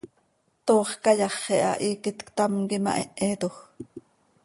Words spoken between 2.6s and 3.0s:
quih